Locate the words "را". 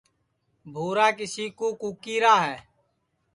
2.23-2.35